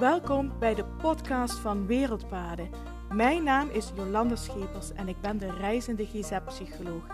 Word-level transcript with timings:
Welkom 0.00 0.52
bij 0.58 0.74
de 0.74 0.84
podcast 0.84 1.58
van 1.58 1.86
Wereldpaden. 1.86 2.70
Mijn 3.12 3.44
naam 3.44 3.68
is 3.68 3.92
Jolanda 3.96 4.36
Schepers 4.36 4.92
en 4.92 5.08
ik 5.08 5.20
ben 5.20 5.38
de 5.38 5.50
reizende 5.50 6.06
GZ-psycholoog. 6.06 7.06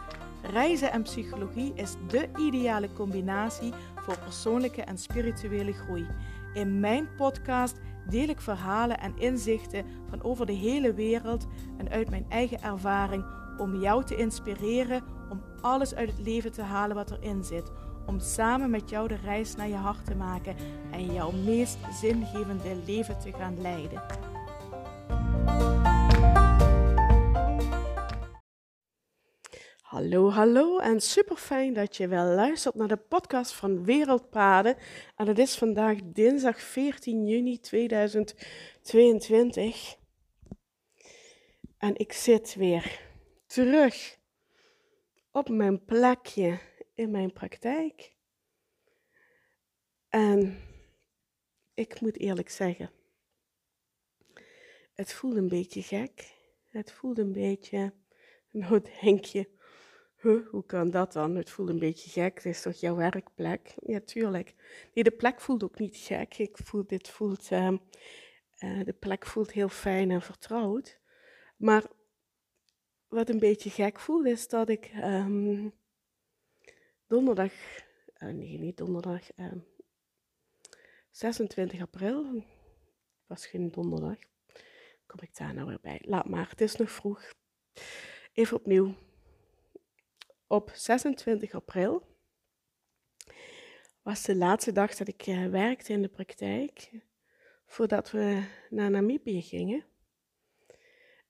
Reizen 0.43 0.93
en 0.93 1.02
psychologie 1.02 1.72
is 1.75 1.95
de 2.09 2.29
ideale 2.36 2.93
combinatie 2.93 3.72
voor 3.96 4.18
persoonlijke 4.18 4.82
en 4.82 4.98
spirituele 4.98 5.72
groei. 5.72 6.07
In 6.54 6.80
mijn 6.80 7.09
podcast 7.16 7.80
deel 8.09 8.29
ik 8.29 8.41
verhalen 8.41 8.98
en 8.98 9.18
inzichten 9.18 9.84
van 10.09 10.23
over 10.23 10.46
de 10.46 10.53
hele 10.53 10.95
wereld 10.95 11.46
en 11.77 11.89
uit 11.89 12.11
mijn 12.11 12.27
eigen 12.29 12.62
ervaring 12.62 13.25
om 13.59 13.80
jou 13.80 14.05
te 14.05 14.16
inspireren 14.16 15.03
om 15.30 15.43
alles 15.61 15.95
uit 15.95 16.11
het 16.11 16.27
leven 16.27 16.53
te 16.53 16.62
halen 16.62 16.96
wat 16.96 17.11
erin 17.11 17.45
zit. 17.45 17.71
Om 18.07 18.20
samen 18.20 18.70
met 18.70 18.91
jou 18.91 19.09
de 19.09 19.16
reis 19.16 19.54
naar 19.54 19.68
je 19.68 19.75
hart 19.75 20.06
te 20.06 20.14
maken 20.14 20.56
en 20.93 21.12
jouw 21.12 21.30
meest 21.30 21.78
zingevende 22.01 22.77
leven 22.87 23.19
te 23.19 23.32
gaan 23.32 23.60
leiden. 23.60 24.02
Hallo, 29.80 30.30
hallo 30.30 30.79
en 30.79 31.01
super 31.01 31.37
fijn 31.37 31.74
dat 31.74 31.96
je 31.96 32.09
wel 32.09 32.24
luistert 32.24 32.74
naar 32.74 32.88
de 32.88 32.96
podcast 32.96 33.52
van 33.52 33.84
Wereldpaden. 33.84 34.77
En 35.16 35.27
het 35.27 35.38
is 35.38 35.57
vandaag 35.57 35.98
dinsdag 36.04 36.60
14 36.60 37.27
juni 37.27 37.60
2022. 37.60 39.96
En 41.79 41.96
ik 41.96 42.12
zit 42.12 42.54
weer 42.54 43.01
terug 43.46 44.18
op 45.30 45.48
mijn 45.48 45.84
plekje 45.84 46.59
in 46.96 47.10
mijn 47.10 47.32
praktijk. 47.32 48.14
En 50.09 50.56
ik 51.74 52.00
moet 52.00 52.18
eerlijk 52.18 52.50
zeggen, 52.50 52.91
het 54.95 55.12
voelt 55.12 55.37
een 55.37 55.48
beetje 55.48 55.82
gek. 55.82 56.34
Het 56.68 56.93
voelt 56.93 57.18
een 57.18 57.32
beetje, 57.32 57.93
nou 58.51 58.82
denk 59.01 59.24
je, 59.24 59.48
huh, 60.16 60.48
hoe 60.48 60.65
kan 60.66 60.90
dat 60.90 61.12
dan? 61.12 61.34
Het 61.34 61.51
voelt 61.51 61.68
een 61.68 61.79
beetje 61.79 62.10
gek, 62.10 62.34
het 62.34 62.45
is 62.45 62.62
toch 62.62 62.74
jouw 62.74 62.96
werkplek? 62.96 63.74
Ja, 63.87 64.00
tuurlijk. 64.00 64.54
De 64.93 65.10
plek 65.10 65.41
voelt 65.41 65.62
ook 65.62 65.78
niet 65.78 65.97
gek. 65.97 66.38
Ik 66.38 66.56
voel, 66.56 66.87
dit 66.87 67.09
voelt, 67.09 67.50
uh, 67.50 67.72
uh, 68.59 68.84
de 68.84 68.97
plek 68.99 69.26
voelt 69.26 69.53
heel 69.53 69.69
fijn 69.69 70.10
en 70.10 70.22
vertrouwd. 70.22 71.00
Maar 71.56 71.84
wat 73.09 73.28
een 73.28 73.38
beetje 73.38 73.71
gek 73.71 74.00
voelt, 74.00 74.26
is 74.26 74.49
dat 74.49 74.69
ik 74.69 74.93
um, 74.94 75.72
donderdag, 77.06 77.53
uh, 78.19 78.28
nee, 78.28 78.59
niet 78.59 78.76
donderdag, 78.76 79.22
26 81.10 81.81
april, 81.81 82.44
was 83.26 83.47
geen 83.47 83.71
donderdag, 83.71 84.16
kom 85.06 85.21
ik 85.21 85.37
daar 85.37 85.54
nou 85.54 85.66
weer 85.66 85.81
bij. 85.81 86.03
Laat 86.04 86.28
maar, 86.28 86.49
het 86.49 86.60
is 86.60 86.77
nog 86.77 86.91
vroeg. 86.91 87.32
Even 88.32 88.56
opnieuw. 88.56 88.94
Op 90.47 90.71
26 90.75 91.54
april 91.54 92.16
was 94.03 94.22
de 94.22 94.37
laatste 94.37 94.72
dag 94.72 94.94
dat 94.94 95.09
ik 95.09 95.27
uh, 95.27 95.47
werkte 95.47 95.93
in 95.93 96.03
de 96.03 96.09
praktijk, 96.09 96.91
voordat 97.66 98.10
we 98.10 98.44
naar 98.71 98.91
Namibië 98.91 99.43
gingen. 99.43 99.84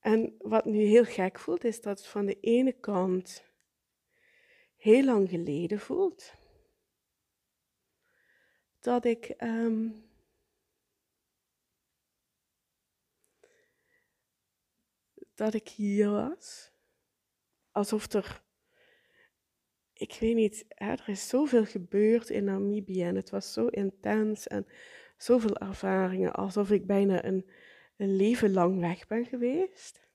En 0.01 0.35
wat 0.39 0.65
nu 0.65 0.83
heel 0.83 1.05
gek 1.05 1.39
voelt, 1.39 1.65
is 1.65 1.81
dat 1.81 2.07
van 2.07 2.27
de 2.27 2.41
ene 2.41 2.73
kant 2.73 3.45
heel 4.87 5.05
lang 5.05 5.29
geleden 5.29 5.81
voelt. 5.81 6.33
Dat 8.79 9.05
ik 9.05 9.35
um, 9.39 10.05
dat 15.35 15.55
ik 15.55 15.69
hier 15.69 16.11
was. 16.11 16.73
Alsof 17.71 18.13
er, 18.13 18.43
ik 19.93 20.17
weet 20.21 20.35
niet, 20.35 20.65
er 20.69 21.05
is 21.07 21.29
zoveel 21.29 21.65
gebeurd 21.65 22.31
in 22.31 22.45
Namibië 22.45 23.03
en 23.03 23.17
het 23.17 23.31
was 23.31 23.53
zo 23.53 23.67
intens 23.67 24.47
en 24.47 24.67
zoveel 25.17 25.57
ervaringen, 25.57 26.33
alsof 26.33 26.71
ik 26.71 26.87
bijna 26.87 27.25
een 27.25 27.51
een 27.97 28.17
leven 28.17 28.53
lang 28.53 28.81
weg 28.81 29.07
ben 29.07 29.27
geweest. 29.27 30.09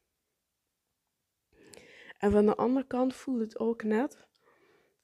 En 2.17 2.31
van 2.31 2.45
de 2.45 2.55
andere 2.55 2.87
kant 2.87 3.15
voelt 3.15 3.39
het 3.39 3.59
ook 3.59 3.83
net 3.83 4.29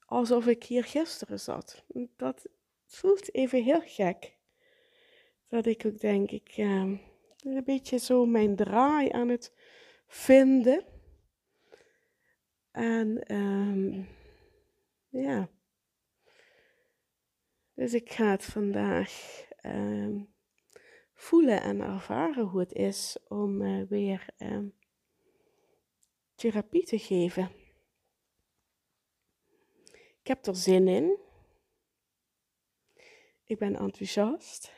alsof 0.08 0.48
ik 0.48 0.64
hier 0.64 0.84
gisteren 0.84 1.40
zat. 1.40 1.84
Dat 2.16 2.50
voelt 2.86 3.34
even 3.34 3.64
heel 3.64 3.82
gek. 3.82 4.38
Dat 5.48 5.66
ik 5.66 5.86
ook 5.86 6.00
denk, 6.00 6.32
ik 6.32 6.58
uh, 6.58 7.00
een 7.44 7.64
beetje 7.64 7.98
zo 7.98 8.26
mijn 8.26 8.56
draai 8.56 9.10
aan 9.10 9.30
het 9.30 9.54
vinden. 10.08 10.86
En 12.72 13.36
um, 13.36 14.08
ja. 15.10 15.50
Dus 17.74 17.94
ik 17.94 18.12
ga 18.12 18.32
het 18.32 18.46
vandaag 18.46 19.44
um, 19.66 20.34
voelen 21.14 21.62
en 21.62 21.82
ervaren 21.82 22.46
hoe 22.46 22.60
het 22.60 22.74
is 22.74 23.18
om 23.28 23.62
uh, 23.62 23.88
weer 23.88 24.26
therapie 26.36 26.84
te 26.84 27.00
geven. 27.00 27.67
Ik 30.28 30.34
heb 30.34 30.46
er 30.46 30.56
zin 30.56 30.88
in. 30.88 31.18
Ik 33.44 33.58
ben 33.58 33.76
enthousiast. 33.76 34.74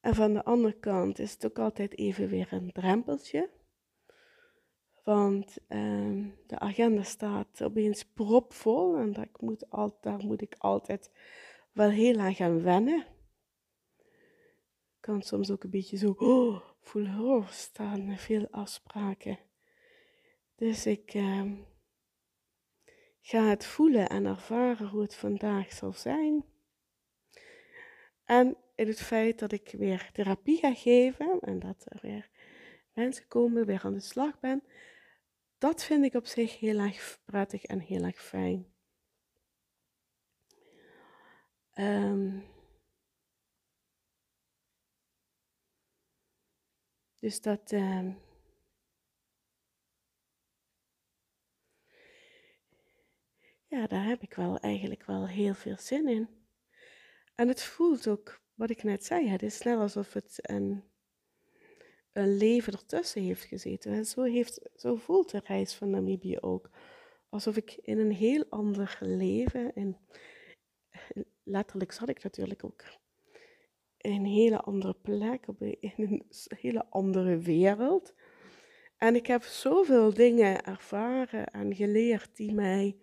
En 0.00 0.14
van 0.14 0.32
de 0.32 0.44
andere 0.44 0.78
kant 0.78 1.18
is 1.18 1.32
het 1.32 1.44
ook 1.46 1.58
altijd 1.58 1.98
even 1.98 2.28
weer 2.28 2.52
een 2.52 2.72
drempeltje. 2.72 3.50
Want 5.04 5.56
uh, 5.68 6.26
de 6.46 6.58
agenda 6.58 7.02
staat 7.02 7.62
opeens 7.62 8.04
propvol 8.04 8.96
en 8.96 9.12
daar 9.12 9.28
moet, 9.38 9.70
al, 9.70 9.98
daar 10.00 10.24
moet 10.24 10.42
ik 10.42 10.54
altijd 10.58 11.10
wel 11.72 11.90
heel 11.90 12.18
aan 12.18 12.34
gaan 12.34 12.62
wennen. 12.62 13.06
Ik 14.96 15.00
kan 15.00 15.22
soms 15.22 15.50
ook 15.50 15.64
een 15.64 15.70
beetje 15.70 15.96
zo 15.96 16.14
oh, 16.18 16.62
voelen, 16.80 17.20
oh, 17.20 17.48
staan 17.48 18.18
veel 18.18 18.48
afspraken. 18.50 19.38
Dus 20.54 20.86
ik 20.86 21.14
uh, 21.14 21.52
ga 23.20 23.44
het 23.44 23.66
voelen 23.66 24.08
en 24.08 24.26
ervaren 24.26 24.88
hoe 24.88 25.02
het 25.02 25.14
vandaag 25.14 25.72
zal 25.72 25.92
zijn. 25.92 26.44
En 28.24 28.56
in 28.74 28.86
het 28.86 29.00
feit 29.00 29.38
dat 29.38 29.52
ik 29.52 29.74
weer 29.78 30.10
therapie 30.12 30.58
ga 30.58 30.74
geven 30.74 31.40
en 31.40 31.58
dat 31.58 31.84
er 31.88 31.98
weer 32.02 32.30
mensen 32.92 33.28
komen, 33.28 33.66
weer 33.66 33.84
aan 33.84 33.94
de 33.94 34.00
slag 34.00 34.40
ben, 34.40 34.62
dat 35.58 35.84
vind 35.84 36.04
ik 36.04 36.14
op 36.14 36.26
zich 36.26 36.58
heel 36.58 36.78
erg 36.78 37.20
prettig 37.24 37.64
en 37.64 37.80
heel 37.80 38.02
erg 38.02 38.22
fijn. 38.22 38.72
Um, 41.74 42.44
dus 47.18 47.40
dat. 47.40 47.72
Um, 47.72 48.27
ja, 53.68 53.86
daar 53.86 54.04
heb 54.04 54.22
ik 54.22 54.34
wel 54.34 54.58
eigenlijk 54.58 55.04
wel 55.04 55.28
heel 55.28 55.54
veel 55.54 55.78
zin 55.78 56.08
in. 56.08 56.28
En 57.34 57.48
het 57.48 57.62
voelt 57.62 58.08
ook, 58.08 58.40
wat 58.54 58.70
ik 58.70 58.82
net 58.82 59.04
zei, 59.04 59.28
het 59.28 59.42
is 59.42 59.62
net 59.62 59.78
alsof 59.78 60.12
het 60.12 60.38
een, 60.40 60.84
een 62.12 62.36
leven 62.36 62.72
ertussen 62.72 63.22
heeft 63.22 63.44
gezeten. 63.44 63.92
En 63.92 64.04
zo, 64.04 64.22
heeft, 64.22 64.70
zo 64.76 64.96
voelt 64.96 65.30
de 65.30 65.40
reis 65.44 65.74
van 65.74 65.90
Namibië 65.90 66.38
ook. 66.40 66.70
Alsof 67.28 67.56
ik 67.56 67.78
in 67.82 67.98
een 67.98 68.12
heel 68.12 68.44
ander 68.48 68.98
leven, 69.00 69.74
in, 69.74 69.96
letterlijk 71.42 71.92
zat 71.92 72.08
ik 72.08 72.22
natuurlijk 72.22 72.64
ook 72.64 72.84
in 73.98 74.12
een 74.12 74.24
hele 74.24 74.60
andere 74.60 74.94
plek, 74.94 75.46
in 75.80 75.92
een 75.96 76.26
hele 76.60 76.86
andere 76.90 77.38
wereld. 77.38 78.14
En 78.96 79.14
ik 79.14 79.26
heb 79.26 79.42
zoveel 79.42 80.14
dingen 80.14 80.64
ervaren 80.64 81.46
en 81.46 81.74
geleerd 81.74 82.36
die 82.36 82.54
mij 82.54 82.96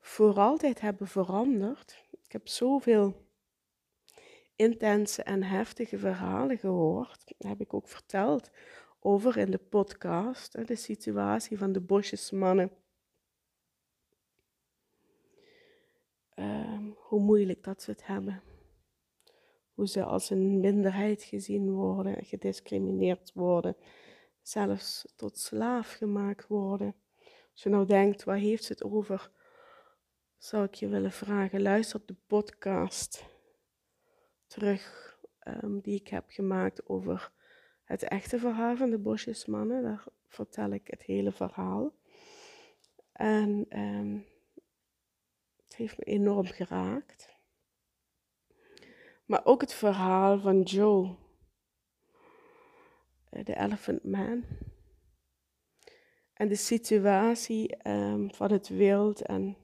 voor 0.00 0.38
altijd 0.38 0.80
hebben 0.80 1.08
veranderd. 1.08 2.04
Ik 2.24 2.32
heb 2.32 2.48
zoveel 2.48 3.28
intense 4.56 5.22
en 5.22 5.42
heftige 5.42 5.98
verhalen 5.98 6.58
gehoord. 6.58 7.22
Dat 7.38 7.48
heb 7.48 7.60
ik 7.60 7.74
ook 7.74 7.88
verteld 7.88 8.50
over 9.00 9.36
in 9.36 9.50
de 9.50 9.58
podcast. 9.58 10.66
De 10.66 10.76
situatie 10.76 11.58
van 11.58 11.72
de 11.72 11.80
bosjesmannen 11.80 12.70
uh, 16.34 16.78
hoe 16.96 17.20
moeilijk 17.20 17.64
dat 17.64 17.82
ze 17.82 17.90
het 17.90 18.06
hebben. 18.06 18.42
Hoe 19.74 19.88
ze 19.88 20.04
als 20.04 20.30
een 20.30 20.60
minderheid 20.60 21.22
gezien 21.22 21.70
worden, 21.70 22.24
gediscrimineerd 22.24 23.32
worden, 23.34 23.76
zelfs 24.42 25.12
tot 25.16 25.38
slaaf 25.38 25.92
gemaakt 25.92 26.46
worden. 26.46 26.94
Als 27.52 27.62
je 27.62 27.68
nou 27.68 27.86
denkt, 27.86 28.24
waar 28.24 28.36
heeft 28.36 28.64
ze 28.64 28.72
het 28.72 28.82
over? 28.82 29.30
Zou 30.40 30.64
ik 30.64 30.74
je 30.74 30.88
willen 30.88 31.12
vragen, 31.12 31.62
luister 31.62 32.00
de 32.06 32.14
podcast 32.26 33.24
terug 34.46 35.16
ehm, 35.38 35.78
die 35.80 35.94
ik 35.94 36.08
heb 36.08 36.24
gemaakt 36.28 36.88
over 36.88 37.32
het 37.84 38.02
echte 38.02 38.38
verhaal 38.38 38.76
van 38.76 38.90
de 38.90 38.98
bosjesmannen. 38.98 39.82
Daar 39.82 40.04
vertel 40.26 40.70
ik 40.70 40.86
het 40.86 41.02
hele 41.02 41.32
verhaal. 41.32 41.94
En 43.12 43.66
ehm, 43.68 44.18
het 45.64 45.76
heeft 45.76 45.98
me 45.98 46.04
enorm 46.04 46.46
geraakt. 46.46 47.36
Maar 49.24 49.44
ook 49.44 49.60
het 49.60 49.72
verhaal 49.72 50.40
van 50.40 50.62
Joe, 50.62 51.16
eh, 53.30 53.44
de 53.44 53.56
Elephant 53.56 54.04
Man. 54.04 54.44
En 56.32 56.48
de 56.48 56.56
situatie 56.56 57.76
ehm, 57.76 58.28
van 58.28 58.52
het 58.52 58.68
wild 58.68 59.22
en 59.22 59.56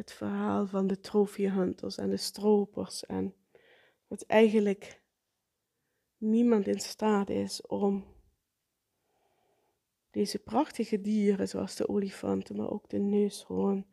het 0.00 0.12
verhaal 0.12 0.66
van 0.66 0.86
de 0.86 1.00
trofeehunters 1.00 1.96
en 1.96 2.10
de 2.10 2.16
stropers. 2.16 3.06
En 3.06 3.34
dat 4.08 4.22
eigenlijk 4.22 5.02
niemand 6.16 6.66
in 6.66 6.80
staat 6.80 7.28
is 7.28 7.66
om 7.66 8.04
deze 10.10 10.38
prachtige 10.38 11.00
dieren, 11.00 11.48
zoals 11.48 11.76
de 11.76 11.88
olifanten, 11.88 12.56
maar 12.56 12.70
ook 12.70 12.90
de 12.90 12.98
neushoorn, 12.98 13.86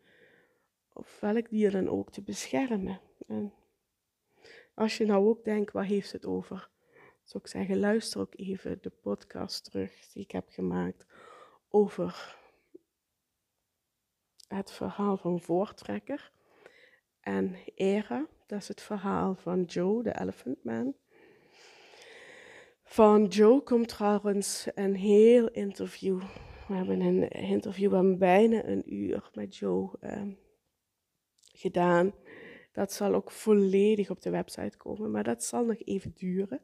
of 0.94 1.20
welk 1.20 1.50
dier 1.50 1.72
dan 1.72 1.90
ook, 1.90 2.12
te 2.12 2.22
beschermen. 2.22 3.02
En 3.28 3.54
als 4.74 4.98
je 4.98 5.06
nou 5.06 5.28
ook 5.28 5.44
denkt, 5.44 5.72
waar 5.72 5.86
heeft 5.86 6.12
het 6.12 6.26
over? 6.26 6.70
Zou 7.24 7.44
ik 7.44 7.50
zeggen, 7.50 7.80
luister 7.80 8.20
ook 8.20 8.34
even 8.36 8.78
de 8.82 8.90
podcast 8.90 9.64
terug 9.64 10.12
die 10.14 10.24
ik 10.24 10.32
heb 10.32 10.50
gemaakt 10.50 11.06
over 11.70 12.38
het 14.48 14.72
verhaal 14.72 15.18
van 15.18 15.42
Voortrekker. 15.42 16.32
En 17.20 17.56
Era, 17.76 18.28
dat 18.46 18.60
is 18.60 18.68
het 18.68 18.82
verhaal 18.82 19.36
van 19.36 19.64
Joe, 19.64 20.04
de 20.04 20.20
Elephant 20.20 20.64
Man. 20.64 20.96
Van 22.84 23.26
Joe 23.26 23.62
komt 23.62 23.88
trouwens 23.88 24.68
een 24.76 24.96
heel 24.96 25.50
interview. 25.50 26.22
We 26.68 26.74
hebben 26.74 27.02
een 27.02 27.28
interview 27.30 27.92
van 27.92 28.18
bijna 28.18 28.66
een 28.66 28.94
uur 28.94 29.30
met 29.34 29.58
Joe 29.58 29.92
ehm, 30.00 30.32
gedaan. 31.54 32.14
Dat 32.72 32.92
zal 32.92 33.14
ook 33.14 33.32
volledig 33.32 34.10
op 34.10 34.22
de 34.22 34.30
website 34.30 34.78
komen, 34.78 35.12
maar 35.12 35.24
dat 35.24 35.44
zal 35.44 35.66
nog 35.66 35.84
even 35.84 36.14
duren, 36.16 36.62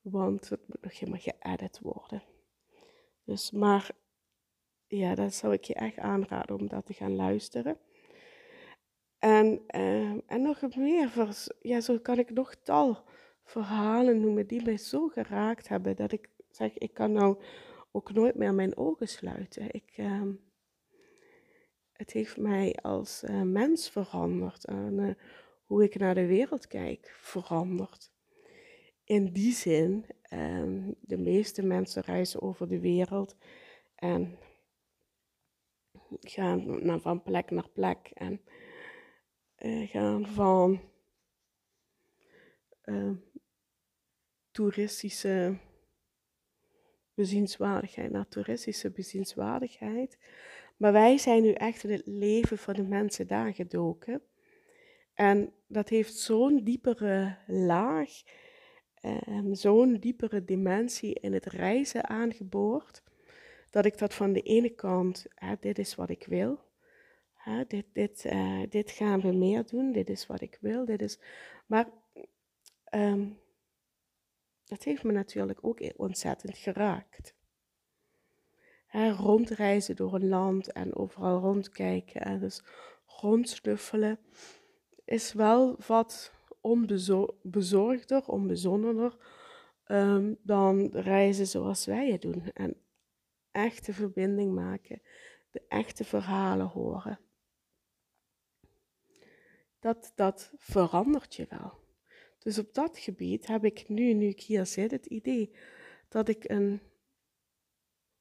want 0.00 0.48
het 0.48 0.68
moet 0.68 0.82
nog 0.82 0.98
helemaal 0.98 1.20
geëdit 1.20 1.80
worden. 1.82 2.22
Dus, 3.24 3.50
maar 3.50 3.90
ja, 4.90 5.14
dat 5.14 5.34
zou 5.34 5.52
ik 5.52 5.64
je 5.64 5.74
echt 5.74 5.98
aanraden 5.98 6.56
om 6.56 6.68
dat 6.68 6.86
te 6.86 6.92
gaan 6.92 7.14
luisteren. 7.14 7.76
En, 9.18 9.60
uh, 9.74 10.10
en 10.26 10.42
nog 10.42 10.76
meer, 10.76 11.12
ja, 11.60 11.80
zo 11.80 11.98
kan 11.98 12.18
ik 12.18 12.30
nog 12.30 12.54
tal 12.54 13.04
verhalen 13.44 14.20
noemen 14.20 14.46
die 14.46 14.64
mij 14.64 14.76
zo 14.76 15.08
geraakt 15.08 15.68
hebben, 15.68 15.96
dat 15.96 16.12
ik 16.12 16.28
zeg, 16.50 16.78
ik 16.78 16.94
kan 16.94 17.12
nou 17.12 17.42
ook 17.92 18.12
nooit 18.12 18.34
meer 18.34 18.54
mijn 18.54 18.76
ogen 18.76 19.08
sluiten. 19.08 19.74
Ik, 19.74 19.92
uh, 19.96 20.22
het 21.92 22.12
heeft 22.12 22.36
mij 22.36 22.76
als 22.82 23.22
uh, 23.24 23.42
mens 23.42 23.90
veranderd 23.90 24.64
en 24.64 24.98
uh, 24.98 25.14
hoe 25.64 25.84
ik 25.84 25.98
naar 25.98 26.14
de 26.14 26.26
wereld 26.26 26.66
kijk 26.66 27.14
veranderd. 27.20 28.10
In 29.04 29.32
die 29.32 29.52
zin, 29.52 30.04
ehm, 30.22 30.92
de 31.00 31.18
meeste 31.18 31.62
mensen 31.62 32.02
reizen 32.02 32.42
over 32.42 32.68
de 32.68 32.80
wereld 32.80 33.36
en 33.94 34.38
gaan 36.20 37.00
van 37.00 37.22
plek 37.22 37.50
naar 37.50 37.68
plek 37.68 38.10
en 38.14 38.40
uh, 39.58 39.88
gaan 39.90 40.26
van 40.26 40.80
uh, 42.84 43.10
toeristische 44.50 45.58
bezienswaardigheid 47.14 48.10
naar 48.10 48.28
toeristische 48.28 48.90
bezienswaardigheid. 48.90 50.18
Maar 50.76 50.92
wij 50.92 51.18
zijn 51.18 51.42
nu 51.42 51.52
echt 51.52 51.84
in 51.84 51.90
het 51.90 52.06
leven 52.06 52.58
van 52.58 52.74
de 52.74 52.82
mensen 52.82 53.26
daar 53.26 53.54
gedoken. 53.54 54.22
En 55.14 55.52
dat 55.66 55.88
heeft 55.88 56.14
zo'n 56.14 56.64
diepere 56.64 57.38
laag 57.46 58.10
en 59.24 59.56
zo'n 59.56 59.94
diepere 59.94 60.44
dimensie 60.44 61.14
in 61.14 61.32
het 61.32 61.46
reizen 61.46 62.08
aangeboord 62.08 63.02
dat 63.70 63.84
ik 63.84 63.98
dat 63.98 64.14
van 64.14 64.32
de 64.32 64.42
ene 64.42 64.70
kant, 64.70 65.26
hè, 65.34 65.54
dit 65.60 65.78
is 65.78 65.94
wat 65.94 66.10
ik 66.10 66.26
wil, 66.26 66.58
hè, 67.34 67.64
dit, 67.66 67.86
dit, 67.92 68.24
uh, 68.24 68.62
dit 68.68 68.90
gaan 68.90 69.20
we 69.20 69.32
meer 69.32 69.66
doen, 69.66 69.92
dit 69.92 70.10
is 70.10 70.26
wat 70.26 70.40
ik 70.40 70.58
wil, 70.60 70.84
dit 70.84 71.02
is. 71.02 71.18
Maar 71.66 71.88
um, 72.94 73.38
dat 74.64 74.82
heeft 74.82 75.02
me 75.02 75.12
natuurlijk 75.12 75.58
ook 75.62 75.80
ontzettend 75.96 76.56
geraakt. 76.56 77.34
Rondreizen 79.16 79.96
door 79.96 80.14
een 80.14 80.28
land 80.28 80.72
en 80.72 80.96
overal 80.96 81.40
rondkijken 81.40 82.20
en 82.20 82.40
dus 82.40 82.62
rondsnuffelen 83.06 84.18
is 85.04 85.32
wel 85.32 85.76
wat 85.86 86.32
onbezorgder, 86.60 88.26
onbezonnener 88.26 89.16
um, 89.86 90.36
dan 90.42 90.90
reizen 90.92 91.46
zoals 91.46 91.86
wij 91.86 92.10
het 92.10 92.22
doen. 92.22 92.50
En 92.54 92.76
echte 93.52 93.92
verbinding 93.92 94.54
maken, 94.54 95.02
de 95.50 95.62
echte 95.68 96.04
verhalen 96.04 96.66
horen. 96.66 97.20
Dat, 99.78 100.12
dat 100.14 100.52
verandert 100.56 101.34
je 101.34 101.46
wel. 101.48 101.78
Dus 102.38 102.58
op 102.58 102.74
dat 102.74 102.98
gebied 102.98 103.46
heb 103.46 103.64
ik 103.64 103.88
nu, 103.88 104.12
nu 104.12 104.26
ik 104.26 104.40
hier 104.40 104.66
zit, 104.66 104.90
het 104.90 105.06
idee 105.06 105.54
dat 106.08 106.28
ik 106.28 106.48
een 106.48 106.80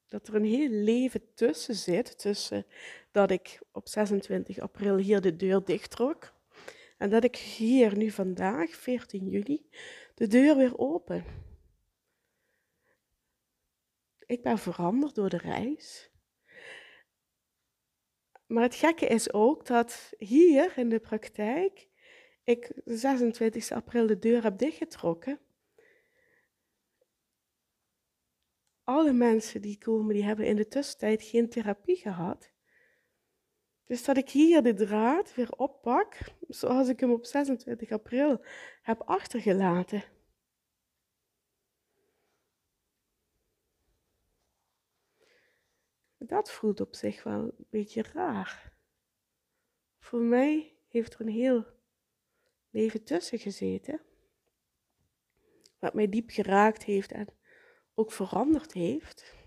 dat 0.10 0.28
er 0.28 0.36
een 0.36 0.46
heel 0.46 0.70
leven 0.70 1.34
tussen 1.34 1.76
zit, 1.76 2.20
tussen 2.20 2.66
dat 3.12 3.32
ik 3.32 3.60
op 3.72 3.88
26 3.88 4.60
april 4.60 4.98
hier 4.98 5.22
de 5.22 5.36
deur 5.36 5.64
dichttrok 5.64 6.34
en 6.98 7.10
dat 7.10 7.24
ik 7.24 7.36
hier 7.36 7.98
nu 7.98 8.12
vandaag, 8.12 8.70
14 8.70 9.28
juli, 9.28 9.70
de 10.16 10.28
deur 10.28 10.58
weer 10.58 10.78
open 10.78 11.24
ik 14.30 14.42
ben 14.42 14.58
veranderd 14.58 15.16
door 15.16 15.30
de 15.30 15.38
reis. 15.38 16.12
Maar 18.48 18.64
het 18.64 18.76
gekke 18.76 19.06
is 19.06 19.34
ook 19.34 19.66
dat 19.66 20.14
hier 20.18 20.78
in 20.78 20.90
de 20.90 21.00
praktijk 21.00 21.88
ik 22.44 22.72
26 22.86 23.72
april 23.72 24.08
de 24.08 24.20
deur 24.20 24.44
heb 24.44 24.58
dichtgetrokken. 24.58 25.40
Alle 28.84 29.14
mensen 29.14 29.62
die 29.62 29.78
komen, 29.78 30.14
die 30.14 30.24
hebben 30.24 30.46
in 30.46 30.56
de 30.56 30.68
tussentijd 30.68 31.24
geen 31.24 31.50
therapie 31.50 31.98
gehad. 31.98 32.52
Dus 33.86 34.04
dat 34.04 34.18
ik 34.18 34.30
hier 34.30 34.64
de 34.64 34.74
draad 34.74 35.36
weer 35.36 35.52
oppak, 35.52 36.18
zoals 36.48 36.88
ik 36.88 37.00
hem 37.00 37.12
op 37.12 37.26
26 37.26 37.92
april 37.92 38.46
heb 38.82 39.02
achtergelaten. 39.02 40.04
Dat 46.28 46.52
voelt 46.52 46.82
op 46.82 46.96
zich 46.96 47.24
wel 47.24 47.40
een 47.40 47.66
beetje 47.70 48.04
raar. 48.14 48.74
Voor 50.00 50.22
mij 50.22 50.76
heeft 50.88 51.14
er 51.14 51.22
een 51.22 51.28
heel 51.28 51.66
leven 52.70 53.04
tussen 53.04 53.40
gezeten, 53.40 54.02
wat 55.80 55.94
mij 55.94 56.10
diep 56.10 56.30
geraakt 56.30 56.84
heeft 56.84 57.12
en 57.12 57.28
ook 57.94 58.12
veranderd 58.12 58.74
heeft. 58.74 59.38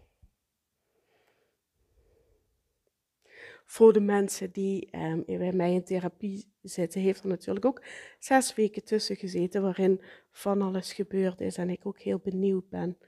Voor 3.64 3.92
de 3.92 4.00
mensen 4.00 4.52
die 4.52 4.90
eh, 4.90 5.18
bij 5.24 5.52
mij 5.52 5.72
in 5.72 5.84
therapie 5.84 6.52
zitten, 6.62 7.00
heeft 7.00 7.22
er 7.22 7.28
natuurlijk 7.28 7.64
ook 7.64 7.84
zes 8.18 8.54
weken 8.54 8.84
tussen 8.84 9.16
gezeten 9.16 9.62
waarin 9.62 10.02
van 10.30 10.62
alles 10.62 10.92
gebeurd 10.92 11.40
is 11.40 11.56
en 11.56 11.70
ik 11.70 11.86
ook 11.86 11.98
heel 12.00 12.18
benieuwd 12.18 12.68
ben 12.68 12.98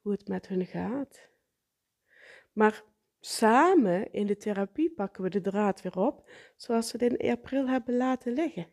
hoe 0.00 0.12
het 0.12 0.28
met 0.28 0.48
hun 0.48 0.66
gaat. 0.66 1.28
Maar 2.52 2.84
Samen 3.20 4.12
in 4.12 4.26
de 4.26 4.36
therapie 4.36 4.90
pakken 4.90 5.22
we 5.22 5.30
de 5.30 5.40
draad 5.40 5.82
weer 5.82 5.98
op, 5.98 6.30
zoals 6.56 6.92
we 6.92 7.04
het 7.04 7.12
in 7.12 7.30
april 7.30 7.68
hebben 7.68 7.96
laten 7.96 8.32
liggen. 8.32 8.72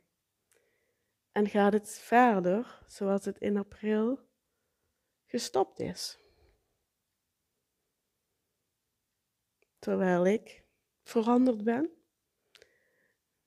En 1.32 1.48
gaat 1.48 1.74
het 1.74 1.90
verder 1.90 2.84
zoals 2.88 3.26
het 3.26 3.38
in 3.38 3.58
april 3.58 4.20
gestopt 5.26 5.80
is. 5.80 6.20
Terwijl 9.80 10.26
ik 10.26 10.66
veranderd 11.04 11.64
ben. 11.64 11.90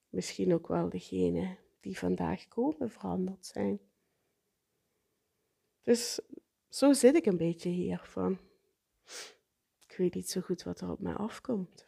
Misschien 0.08 0.54
ook 0.54 0.68
wel 0.68 0.88
degene 0.88 1.58
die 1.80 1.98
vandaag 1.98 2.48
komen 2.48 2.90
veranderd 2.90 3.46
zijn. 3.46 3.80
Dus 5.82 6.20
zo 6.68 6.92
zit 6.92 7.14
ik 7.14 7.26
een 7.26 7.36
beetje 7.36 7.68
hier 7.68 8.00
van 8.04 8.38
weet 9.98 10.14
niet 10.14 10.30
zo 10.30 10.40
goed 10.40 10.62
wat 10.62 10.80
er 10.80 10.90
op 10.90 11.00
mij 11.00 11.14
afkomt. 11.14 11.86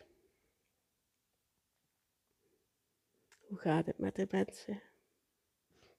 Hoe 3.47 3.59
gaat 3.59 3.87
het 3.87 3.99
met 3.99 4.17
de 4.17 4.26
mensen 4.31 4.83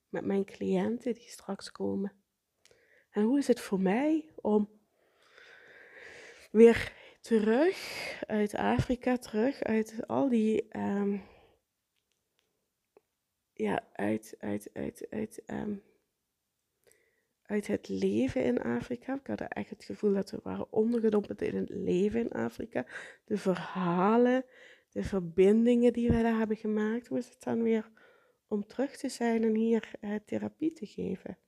met 0.08 0.24
mijn 0.24 0.44
cliënten 0.44 1.14
die 1.14 1.28
straks 1.28 1.72
komen. 1.72 2.12
En 3.10 3.22
hoe 3.22 3.38
is 3.38 3.46
het 3.46 3.60
voor 3.60 3.80
mij 3.80 4.30
om 4.34 4.80
weer 6.50 6.92
terug 7.20 7.76
uit 8.26 8.54
Afrika, 8.54 9.16
terug 9.16 9.62
uit 9.62 10.06
al 10.06 10.28
die, 10.28 10.68
ehm, 10.68 11.18
ja, 13.52 13.88
uit, 13.92 14.34
uit, 14.38 14.70
uit, 14.72 15.06
uit, 15.10 15.44
ehm, 15.44 15.76
uit 17.52 17.66
het 17.66 17.88
leven 17.88 18.44
in 18.44 18.62
Afrika. 18.62 19.14
Ik 19.14 19.26
had 19.26 19.40
echt 19.40 19.70
het 19.70 19.84
gevoel 19.84 20.12
dat 20.12 20.30
we 20.30 20.40
waren 20.42 20.72
ondergedompeld 20.72 21.42
in 21.42 21.56
het 21.56 21.68
leven 21.70 22.20
in 22.20 22.32
Afrika. 22.32 22.86
De 23.24 23.36
verhalen, 23.36 24.44
de 24.90 25.02
verbindingen 25.02 25.92
die 25.92 26.10
we 26.10 26.22
daar 26.22 26.38
hebben 26.38 26.56
gemaakt. 26.56 27.06
Hoe 27.06 27.18
is 27.18 27.28
het 27.28 27.42
dan 27.42 27.62
weer 27.62 27.90
om 28.48 28.66
terug 28.66 28.96
te 28.96 29.08
zijn 29.08 29.42
en 29.42 29.54
hier 29.54 29.90
uh, 30.00 30.14
therapie 30.26 30.72
te 30.72 30.86
geven? 30.86 31.38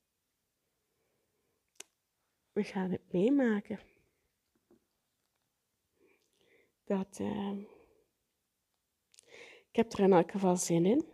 We 2.53 2.65
gaan 2.65 2.91
het 2.91 3.13
meemaken. 3.13 3.79
Dat, 6.85 7.19
uh, 7.21 7.59
ik 9.71 9.77
heb 9.77 9.93
er 9.93 10.01
in 10.01 10.13
elk 10.13 10.31
geval 10.31 10.57
zin 10.57 10.87
in. 10.87 11.05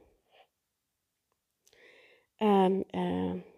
En 2.36 2.84
uh, 2.90 3.49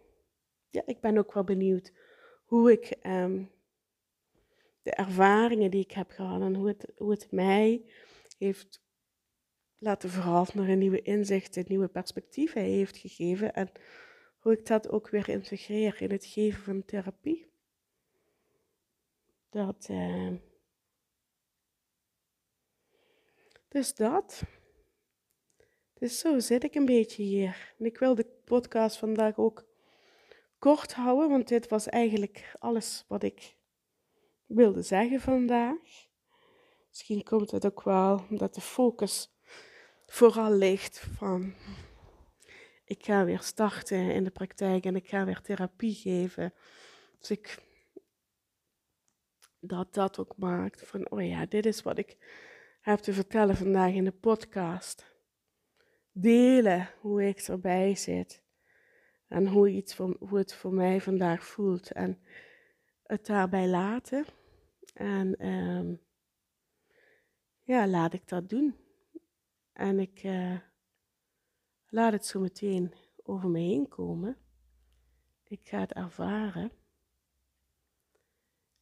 ja, 0.73 0.83
ik 0.87 1.01
ben 1.01 1.19
ook 1.19 1.33
wel 1.33 1.45
benieuwd 1.45 1.93
hoe 2.45 2.73
ik 2.73 2.97
um, 3.07 3.51
de 4.83 4.91
ervaringen 4.91 5.71
die 5.71 5.85
ik 5.85 5.93
heb 5.93 6.11
gehad 6.11 6.41
en 6.41 6.55
hoe 6.55 6.69
het, 6.69 6.93
hoe 6.97 7.11
het 7.11 7.31
mij 7.31 7.85
heeft 8.39 8.83
laten 9.79 10.11
veranderen, 10.11 10.79
nieuwe 10.79 11.03
inzichten, 11.03 11.65
nieuwe 11.69 11.89
perspectieven 11.89 12.63
heeft 12.63 12.97
gegeven 12.97 13.55
en 13.55 13.73
hoe 14.39 14.53
ik 14.53 14.67
dat 14.67 14.89
ook 14.89 15.11
weer 15.11 15.29
integreer 15.29 16.03
in 16.03 16.11
het 16.11 16.27
geven 16.27 16.63
van 16.63 16.85
therapie. 16.85 17.51
Dat, 19.51 19.89
uh, 19.91 20.33
dus 23.69 23.95
dat. 23.95 24.43
Dus 25.95 26.19
zo 26.19 26.39
zit 26.39 26.65
ik 26.65 26.75
een 26.75 26.85
beetje 26.85 27.23
hier. 27.23 27.75
En 27.79 27.85
ik 27.85 27.99
wil 27.99 28.15
de 28.15 28.27
podcast 28.45 28.97
vandaag 28.97 29.39
ook 29.39 29.72
kort 30.63 30.95
houden, 30.95 31.29
want 31.29 31.49
dit 31.49 31.69
was 31.69 31.89
eigenlijk 31.89 32.55
alles 32.59 33.05
wat 33.09 33.23
ik 33.23 33.57
wilde 34.47 34.83
zeggen 34.83 35.21
vandaag. 35.21 36.09
Misschien 36.89 37.23
komt 37.23 37.51
het 37.51 37.67
ook 37.67 37.83
wel 37.83 38.25
omdat 38.31 38.55
de 38.55 38.61
focus 38.61 39.31
vooral 40.07 40.53
ligt 40.53 40.99
van 41.17 41.55
ik 42.85 43.05
ga 43.05 43.25
weer 43.25 43.41
starten 43.41 44.11
in 44.11 44.25
de 44.25 44.31
praktijk 44.31 44.85
en 44.85 44.97
ik 44.97 45.09
ga 45.09 45.25
weer 45.25 45.41
therapie 45.41 45.95
geven. 45.95 46.55
Dus 47.19 47.31
ik 47.31 47.63
dat 49.61 49.95
dat 49.95 50.19
ook 50.19 50.37
maakt 50.37 50.87
van 50.87 51.11
oh 51.11 51.27
ja, 51.27 51.47
dit 51.47 51.67
is 51.67 51.83
wat 51.83 51.99
ik 51.99 52.17
heb 52.81 52.99
te 52.99 53.13
vertellen 53.13 53.57
vandaag 53.57 53.93
in 53.93 54.05
de 54.05 54.13
podcast. 54.13 55.07
Delen 56.13 56.91
hoe 57.01 57.29
ik 57.29 57.39
erbij 57.39 57.95
zit 57.95 58.42
en 59.33 59.47
hoe, 59.47 59.69
iets 59.69 59.95
voor, 59.95 60.17
hoe 60.19 60.39
het 60.39 60.55
voor 60.55 60.73
mij 60.73 61.01
vandaag 61.01 61.45
voelt 61.45 61.93
en 61.93 62.19
het 63.03 63.27
daarbij 63.27 63.69
laten. 63.69 64.25
En 64.95 65.47
um, 65.49 66.01
ja, 67.63 67.87
laat 67.87 68.13
ik 68.13 68.29
dat 68.29 68.49
doen. 68.49 68.75
En 69.73 69.99
ik 69.99 70.23
uh, 70.23 70.59
laat 71.89 72.13
het 72.13 72.27
zo 72.27 72.41
meteen 72.41 72.95
over 73.23 73.49
me 73.49 73.59
heen 73.59 73.89
komen. 73.89 74.37
Ik 75.45 75.61
ga 75.63 75.81
het 75.81 75.93
ervaren. 75.93 76.71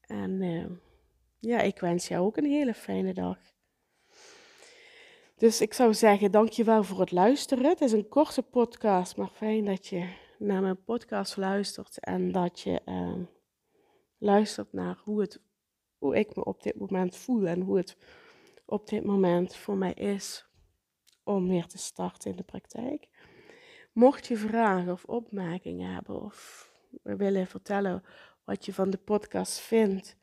En 0.00 0.42
uh, 0.42 0.66
ja, 1.38 1.60
ik 1.60 1.80
wens 1.80 2.08
jou 2.08 2.26
ook 2.26 2.36
een 2.36 2.50
hele 2.50 2.74
fijne 2.74 3.14
dag. 3.14 3.38
Dus 5.36 5.60
ik 5.60 5.74
zou 5.74 5.94
zeggen, 5.94 6.30
dankjewel 6.30 6.82
voor 6.82 7.00
het 7.00 7.12
luisteren. 7.12 7.64
Het 7.64 7.80
is 7.80 7.92
een 7.92 8.08
korte 8.08 8.42
podcast, 8.42 9.16
maar 9.16 9.28
fijn 9.28 9.64
dat 9.64 9.86
je 9.86 10.19
naar 10.40 10.62
mijn 10.62 10.84
podcast 10.84 11.36
luistert 11.36 11.98
en 11.98 12.32
dat 12.32 12.60
je 12.60 12.80
uh, 12.86 13.26
luistert 14.18 14.72
naar 14.72 15.00
hoe, 15.04 15.20
het, 15.20 15.40
hoe 15.98 16.16
ik 16.16 16.36
me 16.36 16.44
op 16.44 16.62
dit 16.62 16.78
moment 16.78 17.16
voel 17.16 17.46
en 17.46 17.60
hoe 17.60 17.76
het 17.76 17.96
op 18.64 18.88
dit 18.88 19.04
moment 19.04 19.56
voor 19.56 19.76
mij 19.76 19.92
is 19.92 20.48
om 21.22 21.48
weer 21.48 21.66
te 21.66 21.78
starten 21.78 22.30
in 22.30 22.36
de 22.36 22.42
praktijk. 22.42 23.08
Mocht 23.92 24.26
je 24.26 24.36
vragen 24.36 24.92
of 24.92 25.04
opmerkingen 25.04 25.94
hebben 25.94 26.20
of 26.22 26.70
willen 27.02 27.46
vertellen 27.46 28.04
wat 28.44 28.64
je 28.64 28.72
van 28.72 28.90
de 28.90 28.98
podcast 28.98 29.58
vindt, 29.58 30.16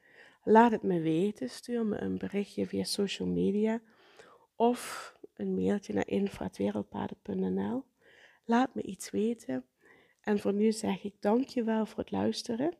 laat 0.43 0.71
het 0.71 0.83
me 0.83 0.99
weten. 0.99 1.49
Stuur 1.49 1.85
me 1.85 1.97
een 1.97 2.17
berichtje 2.17 2.67
via 2.67 2.83
social 2.83 3.27
media 3.27 3.81
of 4.55 5.13
een 5.33 5.53
mailtje 5.53 5.93
naar 5.93 6.07
info.wereldpaden.nl. 6.07 7.83
Laat 8.45 8.75
me 8.75 8.81
iets 8.81 9.09
weten. 9.09 9.65
En 10.27 10.39
voor 10.39 10.53
nu 10.53 10.71
zeg 10.71 11.03
ik 11.03 11.13
dankjewel 11.19 11.85
voor 11.85 11.99
het 11.99 12.11
luisteren. 12.11 12.77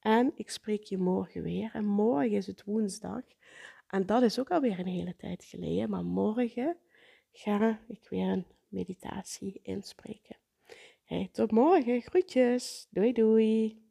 En 0.00 0.32
ik 0.34 0.50
spreek 0.50 0.82
je 0.82 0.98
morgen 0.98 1.42
weer. 1.42 1.70
En 1.72 1.84
morgen 1.84 2.30
is 2.30 2.46
het 2.46 2.64
woensdag. 2.64 3.22
En 3.88 4.06
dat 4.06 4.22
is 4.22 4.38
ook 4.38 4.50
alweer 4.50 4.78
een 4.78 4.86
hele 4.86 5.16
tijd 5.16 5.44
geleden. 5.44 5.90
Maar 5.90 6.04
morgen 6.04 6.76
ga 7.32 7.80
ik 7.88 8.08
weer 8.08 8.28
een 8.28 8.46
meditatie 8.68 9.60
inspreken. 9.62 10.36
Tot 11.32 11.50
morgen. 11.50 12.02
Groetjes. 12.02 12.86
Doei 12.90 13.12
doei. 13.12 13.84